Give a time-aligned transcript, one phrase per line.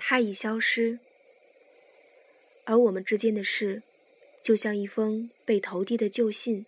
[0.00, 1.00] 他已消失，
[2.64, 3.82] 而我们之间的事，
[4.40, 6.64] 就像一封被投递的旧信，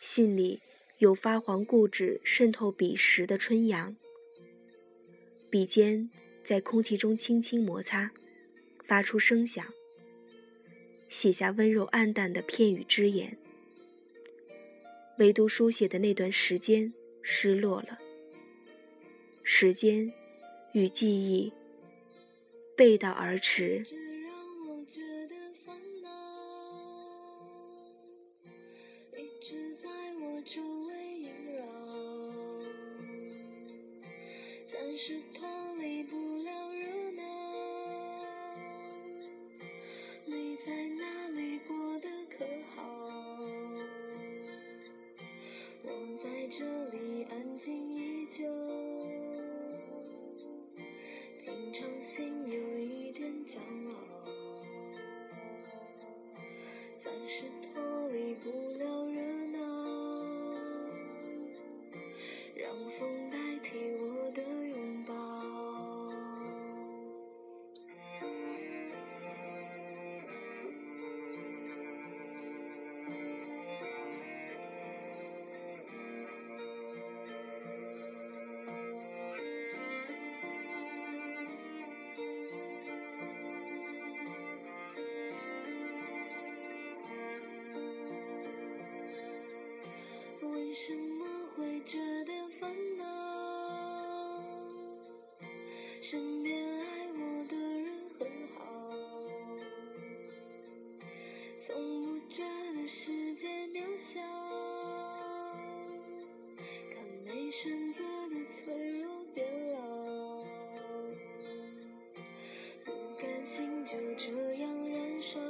[0.00, 0.60] 信里
[0.98, 3.96] 有发黄固执渗透笔时的春阳，
[5.48, 6.10] 笔尖
[6.44, 8.10] 在空气中轻轻摩擦，
[8.84, 9.64] 发出声响，
[11.08, 13.38] 写下温柔暗淡的片语之言，
[15.18, 16.92] 唯独书写的那段时间
[17.22, 17.98] 失落了，
[19.44, 20.12] 时间
[20.72, 21.52] 与记忆。
[22.76, 23.84] 背道而驰。
[34.68, 37.22] 暂时脱离不了热闹，
[40.26, 42.82] 你在哪里过得可好？
[45.84, 46.64] 我在这
[62.72, 63.11] 无风。
[96.12, 97.88] 身边爱我的人
[98.20, 98.60] 很好，
[101.58, 101.72] 从
[102.04, 104.20] 不觉得世界渺小。
[106.90, 110.44] 看没选择的脆弱变老，
[112.84, 115.40] 不甘心就这样燃烧，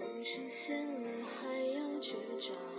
[0.00, 2.00] 梦实现了还要。
[2.00, 2.77] 去找。